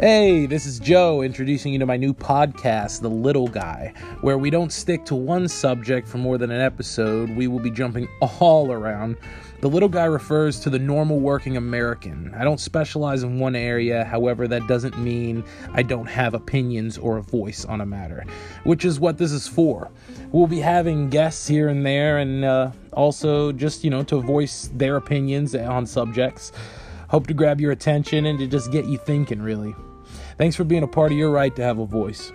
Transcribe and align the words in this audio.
Hey, 0.00 0.46
this 0.46 0.64
is 0.64 0.78
Joe 0.78 1.20
introducing 1.20 1.74
you 1.74 1.78
to 1.78 1.84
my 1.84 1.98
new 1.98 2.14
podcast, 2.14 3.02
The 3.02 3.10
Little 3.10 3.48
Guy, 3.48 3.92
where 4.22 4.38
we 4.38 4.48
don't 4.48 4.72
stick 4.72 5.04
to 5.04 5.14
one 5.14 5.46
subject 5.46 6.08
for 6.08 6.16
more 6.16 6.38
than 6.38 6.50
an 6.50 6.62
episode. 6.62 7.28
We 7.36 7.48
will 7.48 7.58
be 7.58 7.70
jumping 7.70 8.08
all 8.22 8.72
around. 8.72 9.18
The 9.60 9.68
Little 9.68 9.90
Guy 9.90 10.06
refers 10.06 10.58
to 10.60 10.70
the 10.70 10.78
normal 10.78 11.20
working 11.20 11.58
American. 11.58 12.34
I 12.34 12.44
don't 12.44 12.60
specialize 12.60 13.24
in 13.24 13.38
one 13.38 13.54
area, 13.54 14.06
however, 14.06 14.48
that 14.48 14.66
doesn't 14.66 14.98
mean 14.98 15.44
I 15.74 15.82
don't 15.82 16.08
have 16.08 16.32
opinions 16.32 16.96
or 16.96 17.18
a 17.18 17.22
voice 17.22 17.66
on 17.66 17.82
a 17.82 17.86
matter, 17.86 18.24
which 18.64 18.86
is 18.86 18.98
what 18.98 19.18
this 19.18 19.32
is 19.32 19.46
for. 19.46 19.90
We'll 20.32 20.46
be 20.46 20.60
having 20.60 21.10
guests 21.10 21.46
here 21.46 21.68
and 21.68 21.84
there, 21.84 22.16
and 22.16 22.42
uh, 22.46 22.70
also 22.94 23.52
just, 23.52 23.84
you 23.84 23.90
know, 23.90 24.02
to 24.04 24.22
voice 24.22 24.70
their 24.72 24.96
opinions 24.96 25.54
on 25.54 25.84
subjects. 25.84 26.52
Hope 27.08 27.26
to 27.26 27.34
grab 27.34 27.60
your 27.60 27.72
attention 27.72 28.24
and 28.24 28.38
to 28.38 28.46
just 28.46 28.72
get 28.72 28.86
you 28.86 28.96
thinking, 28.96 29.42
really. 29.42 29.74
Thanks 30.38 30.56
for 30.56 30.64
being 30.64 30.82
a 30.82 30.88
part 30.88 31.12
of 31.12 31.18
your 31.18 31.30
right 31.30 31.54
to 31.56 31.62
have 31.62 31.78
a 31.78 31.86
voice. 31.86 32.32